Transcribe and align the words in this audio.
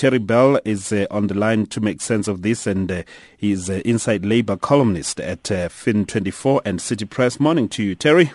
Terry 0.00 0.16
Bell 0.16 0.58
is 0.64 0.94
uh, 0.94 1.04
on 1.10 1.26
the 1.26 1.34
line 1.34 1.66
to 1.66 1.78
make 1.78 2.00
sense 2.00 2.26
of 2.26 2.40
this, 2.40 2.66
and 2.66 2.90
uh, 2.90 3.02
he's 3.36 3.68
uh, 3.68 3.82
Inside 3.84 4.24
Labour 4.24 4.56
columnist 4.56 5.20
at 5.20 5.52
uh, 5.52 5.68
Fin24 5.68 6.62
and 6.64 6.80
City 6.80 7.04
Press. 7.04 7.38
Morning 7.38 7.68
to 7.68 7.82
you, 7.82 7.94
Terry. 7.94 8.32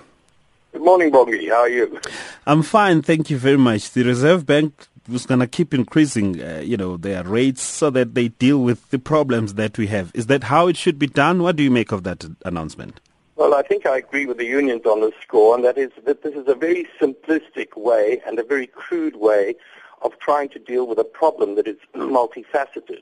Good 0.73 0.83
morning, 0.83 1.09
Bobby. 1.09 1.47
How 1.47 1.61
are 1.61 1.69
you? 1.69 1.99
I'm 2.45 2.61
fine, 2.61 3.01
thank 3.01 3.31
you 3.31 3.39
very 3.39 3.57
much. 3.57 3.89
The 3.89 4.03
Reserve 4.03 4.45
Bank 4.45 4.85
was 5.09 5.25
going 5.25 5.39
to 5.39 5.47
keep 5.47 5.73
increasing, 5.73 6.39
uh, 6.39 6.61
you 6.63 6.77
know, 6.77 6.97
their 6.97 7.23
rates 7.23 7.63
so 7.63 7.89
that 7.89 8.13
they 8.13 8.27
deal 8.27 8.59
with 8.59 8.87
the 8.91 8.99
problems 8.99 9.55
that 9.55 9.79
we 9.79 9.87
have. 9.87 10.11
Is 10.13 10.27
that 10.27 10.43
how 10.43 10.67
it 10.67 10.77
should 10.77 10.99
be 10.99 11.07
done? 11.07 11.41
What 11.41 11.55
do 11.55 11.63
you 11.63 11.71
make 11.71 11.91
of 11.91 12.03
that 12.03 12.25
announcement? 12.45 12.99
Well, 13.37 13.55
I 13.55 13.63
think 13.63 13.87
I 13.87 13.97
agree 13.97 14.27
with 14.27 14.37
the 14.37 14.45
unions 14.45 14.85
on 14.85 15.01
this 15.01 15.15
score, 15.23 15.55
and 15.55 15.65
that 15.65 15.79
is 15.79 15.89
that 16.05 16.21
this 16.21 16.35
is 16.35 16.47
a 16.47 16.53
very 16.53 16.87
simplistic 17.01 17.75
way 17.75 18.21
and 18.27 18.37
a 18.37 18.43
very 18.43 18.67
crude 18.67 19.15
way 19.15 19.55
of 20.01 20.17
trying 20.19 20.49
to 20.49 20.59
deal 20.59 20.87
with 20.87 20.99
a 20.99 21.03
problem 21.03 21.55
that 21.55 21.67
is 21.67 21.77
multifaceted. 21.95 23.01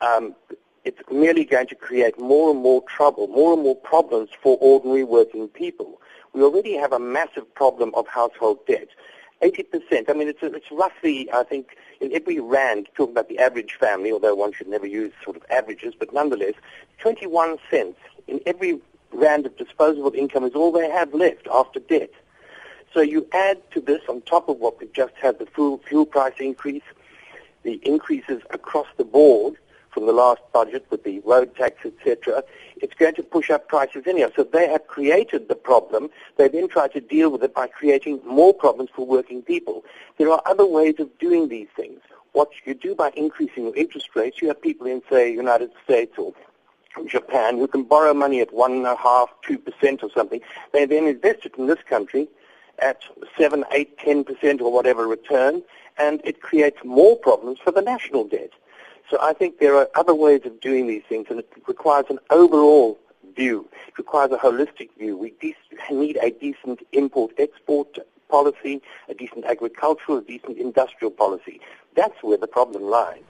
Um, 0.00 0.34
it's 0.84 1.00
merely 1.10 1.44
going 1.44 1.66
to 1.68 1.74
create 1.74 2.18
more 2.18 2.50
and 2.50 2.60
more 2.60 2.82
trouble, 2.82 3.26
more 3.28 3.54
and 3.54 3.62
more 3.62 3.76
problems 3.76 4.30
for 4.42 4.58
ordinary 4.60 5.04
working 5.04 5.48
people. 5.48 6.00
We 6.34 6.42
already 6.42 6.74
have 6.74 6.92
a 6.92 6.98
massive 6.98 7.52
problem 7.54 7.92
of 7.94 8.06
household 8.06 8.58
debt. 8.66 8.88
80%, 9.42 10.08
I 10.08 10.12
mean, 10.12 10.28
it's, 10.28 10.40
it's 10.42 10.70
roughly, 10.70 11.30
I 11.32 11.42
think, 11.42 11.76
in 12.00 12.12
every 12.12 12.40
rand, 12.40 12.88
talking 12.94 13.12
about 13.12 13.28
the 13.28 13.38
average 13.38 13.74
family, 13.74 14.12
although 14.12 14.34
one 14.34 14.52
should 14.52 14.68
never 14.68 14.86
use 14.86 15.12
sort 15.22 15.36
of 15.36 15.44
averages, 15.50 15.94
but 15.98 16.12
nonetheless, 16.12 16.54
21 16.98 17.58
cents 17.70 17.98
in 18.26 18.40
every 18.46 18.80
rand 19.12 19.46
of 19.46 19.56
disposable 19.56 20.12
income 20.14 20.44
is 20.44 20.54
all 20.54 20.72
they 20.72 20.90
have 20.90 21.14
left 21.14 21.46
after 21.52 21.80
debt. 21.80 22.10
So 22.94 23.00
you 23.00 23.26
add 23.32 23.58
to 23.72 23.80
this 23.80 24.02
on 24.08 24.20
top 24.20 24.48
of 24.48 24.58
what 24.58 24.78
we've 24.78 24.92
just 24.92 25.14
had, 25.20 25.40
the 25.40 25.46
fuel, 25.46 25.78
fuel 25.78 26.06
price 26.06 26.34
increase, 26.38 26.84
the 27.64 27.80
increases 27.82 28.40
across 28.50 28.86
the 28.96 29.04
board 29.04 29.56
from 29.90 30.06
the 30.06 30.12
last 30.12 30.40
budget 30.52 30.86
with 30.90 31.02
the 31.02 31.18
road 31.20 31.56
tax, 31.56 31.84
etc., 31.84 32.44
it's 32.76 32.94
going 32.94 33.14
to 33.16 33.22
push 33.22 33.50
up 33.50 33.68
prices 33.68 34.04
anyhow. 34.06 34.28
So 34.36 34.44
they 34.44 34.68
have 34.68 34.86
created 34.86 35.48
the 35.48 35.56
problem. 35.56 36.08
They 36.36 36.46
then 36.46 36.68
try 36.68 36.86
to 36.88 37.00
deal 37.00 37.30
with 37.30 37.42
it 37.42 37.52
by 37.52 37.66
creating 37.66 38.20
more 38.24 38.54
problems 38.54 38.90
for 38.94 39.04
working 39.04 39.42
people. 39.42 39.84
There 40.18 40.30
are 40.30 40.42
other 40.46 40.66
ways 40.66 40.96
of 41.00 41.16
doing 41.18 41.48
these 41.48 41.68
things. 41.74 42.00
What 42.32 42.50
you 42.64 42.74
do 42.74 42.94
by 42.94 43.10
increasing 43.16 43.64
your 43.64 43.76
interest 43.76 44.10
rates, 44.14 44.40
you 44.40 44.48
have 44.48 44.60
people 44.62 44.86
in, 44.86 45.02
say, 45.10 45.32
United 45.32 45.70
States 45.84 46.16
or 46.16 46.32
Japan 47.06 47.58
who 47.58 47.66
can 47.66 47.82
borrow 47.84 48.14
money 48.14 48.40
at 48.40 48.52
one 48.52 48.72
and 48.72 48.86
a 48.86 48.96
half, 48.96 49.28
two 49.42 49.58
percent 49.58 50.02
or 50.04 50.10
something. 50.14 50.40
They 50.72 50.84
then 50.84 51.06
invest 51.06 51.44
it 51.44 51.56
in 51.56 51.66
this 51.66 51.82
country 51.88 52.28
at 52.78 53.02
seven, 53.38 53.64
eight, 53.72 53.98
ten 53.98 54.24
percent 54.24 54.60
or 54.60 54.72
whatever 54.72 55.06
return, 55.06 55.62
and 55.98 56.20
it 56.24 56.40
creates 56.40 56.78
more 56.84 57.16
problems 57.16 57.58
for 57.62 57.70
the 57.70 57.82
national 57.82 58.24
debt. 58.24 58.50
So 59.10 59.18
I 59.20 59.32
think 59.32 59.58
there 59.58 59.76
are 59.76 59.88
other 59.94 60.14
ways 60.14 60.40
of 60.44 60.60
doing 60.60 60.86
these 60.86 61.02
things, 61.08 61.26
and 61.30 61.38
it 61.38 61.48
requires 61.68 62.06
an 62.08 62.18
overall 62.30 62.98
view. 63.36 63.68
It 63.88 63.98
requires 63.98 64.32
a 64.32 64.38
holistic 64.38 64.90
view. 64.98 65.16
We 65.16 65.34
de- 65.40 65.56
need 65.90 66.18
a 66.22 66.30
decent 66.30 66.80
import-export 66.92 67.98
policy, 68.28 68.80
a 69.08 69.14
decent 69.14 69.44
agricultural, 69.44 70.18
a 70.18 70.22
decent 70.22 70.58
industrial 70.58 71.10
policy. 71.10 71.60
That's 71.94 72.22
where 72.22 72.38
the 72.38 72.46
problem 72.46 72.82
lies. 72.84 73.22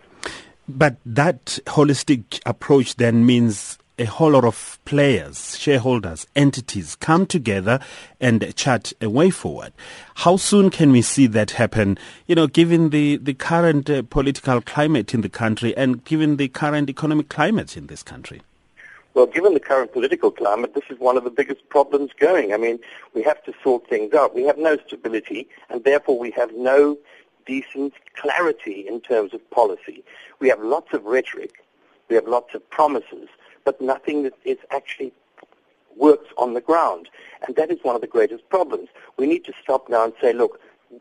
But 0.69 0.97
that 1.05 1.59
holistic 1.67 2.41
approach 2.47 2.97
then 2.97 3.27
means 3.27 3.79
a 3.99 4.05
whole 4.05 4.31
lot 4.31 4.45
of 4.45 4.79
players, 4.85 5.57
shareholders, 5.59 6.27
entities 6.35 6.97
come 6.97 7.27
together 7.27 7.79
and 8.21 8.55
chart 8.57 8.93
a 9.01 9.09
way 9.09 9.31
forward. 9.31 9.73
How 10.17 10.37
soon 10.37 10.71
can 10.71 10.91
we 10.91 11.01
see 11.01 11.27
that 11.29 11.53
happen, 11.53 11.99
you 12.27 12.35
know, 12.35 12.47
given 12.49 12.91
the, 12.91 13.17
the 13.19 13.35
current 13.35 13.89
uh, 13.89 14.03
political 14.03 14.61
climate 14.61 15.15
in 15.15 15.21
the 15.21 15.29
country 15.29 15.77
and 15.77 16.05
given 16.05 16.37
the 16.37 16.49
current 16.49 16.91
economic 16.91 17.29
climate 17.29 17.77
in 17.77 17.87
this 17.87 18.03
country? 18.03 18.43
Well, 19.15 19.27
given 19.27 19.55
the 19.55 19.61
current 19.61 19.93
political 19.93 20.33
climate, 20.33 20.75
this 20.75 20.91
is 20.91 20.99
one 20.99 21.17
of 21.17 21.23
the 21.23 21.31
biggest 21.31 21.69
problems 21.69 22.11
going. 22.19 22.53
I 22.53 22.57
mean, 22.57 22.81
we 23.15 23.23
have 23.23 23.45
to 23.45 23.55
sort 23.63 23.89
things 23.89 24.13
out. 24.13 24.35
We 24.35 24.43
have 24.43 24.59
no 24.59 24.77
stability, 24.89 25.49
and 25.71 25.85
therefore 25.85 26.19
we 26.19 26.33
have 26.33 26.53
no 26.53 26.99
decent 27.47 27.95
clarity 28.17 28.87
in 28.89 29.01
terms 29.01 29.33
of 29.33 29.49
policy. 29.51 30.03
We 30.41 30.49
have 30.49 30.61
lots 30.61 30.93
of 30.93 31.05
rhetoric. 31.05 31.65
We 32.09 32.17
have 32.17 32.27
lots 32.27 32.55
of 32.55 32.69
promises 32.71 33.29
but 33.65 33.81
nothing 33.81 34.23
that 34.25 34.35
is 34.45 34.59
actually 34.71 35.13
works 35.97 36.29
on 36.37 36.55
the 36.55 36.61
ground. 36.61 37.09
And 37.47 37.57
that 37.57 37.71
is 37.71 37.79
one 37.83 37.95
of 37.95 38.01
the 38.01 38.07
greatest 38.07 38.49
problems. 38.49 38.89
We 39.17 39.27
need 39.27 39.45
to 39.45 39.53
stop 39.63 39.89
now 39.89 40.05
and 40.05 40.13
say, 40.21 40.33
look, 40.33 40.61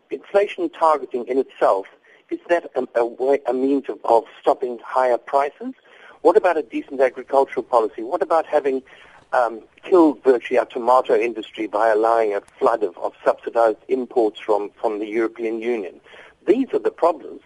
inflation 0.09 0.69
targeting 0.69 1.27
in 1.27 1.37
itself, 1.37 1.87
is 2.29 2.39
that 2.49 2.71
a, 2.75 2.87
a, 2.99 3.05
way, 3.05 3.39
a 3.47 3.53
means 3.53 3.85
of, 3.89 3.99
of 4.05 4.23
stopping 4.39 4.79
higher 4.83 5.17
prices? 5.17 5.73
What 6.21 6.37
about 6.37 6.57
a 6.57 6.63
decent 6.63 7.01
agricultural 7.01 7.63
policy? 7.63 8.01
What 8.01 8.21
about 8.21 8.45
having 8.45 8.81
um, 9.33 9.61
killed 9.83 10.23
virtually 10.23 10.57
our 10.57 10.65
tomato 10.65 11.15
industry 11.15 11.67
by 11.67 11.89
allowing 11.89 12.33
a 12.33 12.41
flood 12.59 12.83
of, 12.83 12.97
of 12.97 13.13
subsidized 13.25 13.79
imports 13.87 14.39
from, 14.39 14.71
from 14.79 14.99
the 14.99 15.07
European 15.07 15.61
Union? 15.61 15.99
These 16.47 16.73
are 16.73 16.79
the 16.79 16.91
problems. 16.91 17.41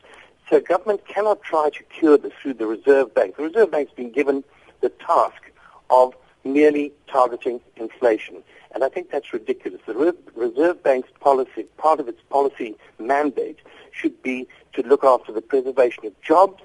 So 0.50 0.62
government 0.62 1.06
cannot 1.08 1.42
try 1.42 1.70
to 1.70 1.84
cure 1.84 2.18
this 2.18 2.34
through 2.42 2.54
the 2.56 2.68
Reserve 2.68 3.14
Bank. 3.14 3.36
The 3.36 3.44
Reserve 3.44 3.72
Bank's 3.72 3.92
been 3.94 4.12
given 4.12 4.44
the 4.82 4.90
task 4.90 5.52
of 5.90 6.16
merely 6.44 6.92
targeting 7.12 7.60
inflation. 7.76 8.44
And 8.74 8.84
I 8.84 8.90
think 8.90 9.10
that's 9.12 9.34
ridiculous. 9.34 9.82
The 9.86 10.16
Reserve 10.36 10.84
Bank's 10.84 11.10
policy, 11.20 11.64
part 11.78 12.00
of 12.00 12.08
its 12.08 12.22
policy 12.30 12.76
mandate, 13.00 13.60
should 13.92 14.22
be 14.22 14.48
to 14.74 14.84
look 14.84 15.04
after 15.04 15.32
the 15.32 15.42
preservation 15.42 16.06
of 16.06 16.20
jobs 16.22 16.62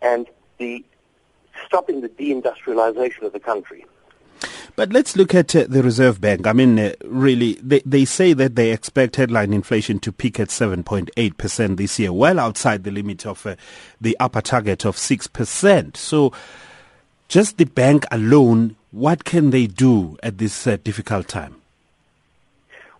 and 0.00 0.26
the 0.58 0.84
stopping 1.66 2.02
the 2.02 2.08
deindustrialization 2.08 3.22
of 3.22 3.32
the 3.32 3.40
country. 3.40 3.84
But 4.76 4.92
let's 4.92 5.16
look 5.16 5.34
at 5.34 5.56
uh, 5.56 5.64
the 5.66 5.82
Reserve 5.82 6.20
Bank. 6.20 6.46
I 6.46 6.52
mean, 6.52 6.78
uh, 6.78 6.92
really, 7.04 7.54
they, 7.62 7.80
they 7.86 8.04
say 8.04 8.34
that 8.34 8.56
they 8.56 8.72
expect 8.72 9.16
headline 9.16 9.54
inflation 9.54 9.98
to 10.00 10.12
peak 10.12 10.38
at 10.38 10.48
7.8% 10.48 11.76
this 11.78 11.98
year, 11.98 12.12
well 12.12 12.38
outside 12.38 12.84
the 12.84 12.90
limit 12.90 13.24
of 13.24 13.46
uh, 13.46 13.56
the 14.02 14.16
upper 14.20 14.42
target 14.42 14.84
of 14.84 14.96
6%. 14.96 15.96
So, 15.96 16.32
just 17.28 17.58
the 17.58 17.64
bank 17.64 18.04
alone, 18.10 18.76
what 18.92 19.24
can 19.24 19.50
they 19.50 19.66
do 19.66 20.16
at 20.22 20.38
this 20.38 20.66
uh, 20.66 20.76
difficult 20.82 21.28
time? 21.28 21.56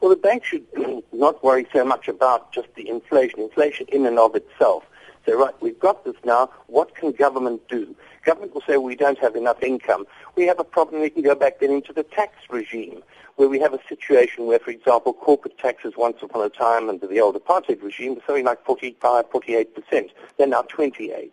Well, 0.01 0.11
the 0.11 0.17
bank 0.17 0.45
should 0.45 0.67
not 1.13 1.43
worry 1.43 1.67
so 1.73 1.85
much 1.85 2.09
about 2.09 2.53
just 2.53 2.69
the 2.75 2.89
inflation, 2.89 3.41
inflation 3.41 3.87
in 3.89 4.05
and 4.05 4.19
of 4.19 4.35
itself. 4.35 4.85
So, 5.25 5.39
right, 5.39 5.55
we've 5.61 5.79
got 5.79 6.05
this 6.05 6.17
now. 6.25 6.51
What 6.67 6.95
can 6.95 7.13
government 7.13 7.69
do? 7.69 7.95
Government 8.25 8.55
will 8.55 8.63
say 8.67 8.77
we 8.77 8.97
don't 8.97 9.19
have 9.19 9.37
enough 9.37 9.63
income. 9.63 10.07
We 10.37 10.47
have 10.47 10.59
a 10.59 10.65
problem. 10.65 11.03
We 11.03 11.11
can 11.11 11.23
go 11.23 11.35
back 11.35 11.61
then 11.61 11.71
into 11.71 11.93
the 11.93 12.03
tax 12.03 12.35
regime, 12.51 13.03
where 13.37 13.49
we 13.49 13.59
have 13.61 13.75
a 13.75 13.81
situation 13.89 14.47
where, 14.47 14.59
for 14.59 14.71
example, 14.71 15.13
corporate 15.13 15.59
taxes 15.59 15.95
once 15.97 16.19
upon 16.23 16.45
a 16.45 16.49
time 16.49 16.89
under 16.89 17.07
the 17.07 17.21
old 17.21 17.37
apartheid 17.37 17.83
regime 17.83 18.17
were 18.17 18.23
something 18.27 18.45
like 18.45 18.65
45, 18.65 19.31
48 19.31 19.75
percent. 19.75 20.11
They're 20.37 20.47
now 20.47 20.63
28. 20.63 21.33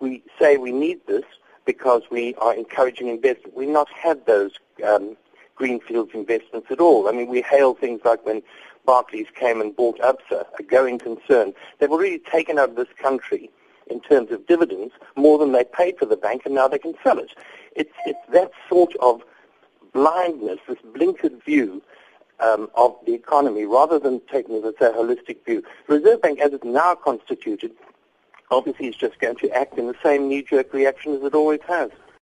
We 0.00 0.22
say 0.38 0.56
we 0.56 0.72
need 0.72 1.00
this 1.06 1.24
because 1.64 2.02
we 2.10 2.34
are 2.36 2.54
encouraging 2.54 3.08
investment. 3.08 3.56
We've 3.56 3.68
not 3.68 3.88
had 3.90 4.26
those 4.26 4.52
um, 4.84 5.16
greenfields 5.54 6.12
investments 6.14 6.68
at 6.70 6.80
all. 6.80 7.08
I 7.08 7.12
mean, 7.12 7.28
we 7.28 7.42
hail 7.42 7.74
things 7.74 8.00
like 8.04 8.24
when 8.26 8.42
Barclays 8.84 9.28
came 9.34 9.60
and 9.60 9.74
bought 9.74 9.98
Absa, 10.00 10.44
a 10.58 10.62
going 10.62 10.98
concern. 10.98 11.54
They've 11.78 11.90
already 11.90 12.18
taken 12.18 12.58
out 12.58 12.70
of 12.70 12.76
this 12.76 12.88
country 13.00 13.50
in 13.88 14.00
terms 14.00 14.30
of 14.30 14.46
dividends 14.46 14.92
more 15.16 15.38
than 15.38 15.52
they 15.52 15.64
paid 15.64 15.98
for 15.98 16.06
the 16.06 16.16
bank, 16.16 16.42
and 16.44 16.54
now 16.54 16.68
they 16.68 16.78
can 16.78 16.94
sell 17.02 17.18
it. 17.18 17.30
It's, 17.76 17.92
it's 18.06 18.18
that 18.32 18.50
sort 18.68 18.94
of 19.00 19.22
blindness, 19.92 20.58
this 20.66 20.78
blinkered 20.92 21.44
view 21.44 21.82
um, 22.40 22.68
of 22.74 22.96
the 23.06 23.14
economy, 23.14 23.64
rather 23.64 23.98
than 23.98 24.20
taking, 24.30 24.62
let's 24.62 24.78
say, 24.78 24.86
a 24.86 24.92
holistic 24.92 25.44
view. 25.44 25.62
The 25.86 25.94
Reserve 25.94 26.22
Bank, 26.22 26.40
as 26.40 26.52
it's 26.52 26.64
now 26.64 26.94
constituted, 26.94 27.72
obviously 28.52 28.86
is 28.86 28.96
just 28.96 29.18
going 29.18 29.36
to 29.36 29.50
act 29.50 29.78
in 29.78 29.86
the 29.86 29.96
same 30.02 30.28
knee-jerk 30.28 30.72
reaction 30.72 31.14
as 31.14 31.22
it 31.22 31.34
always 31.34 31.60
has. 31.66 31.90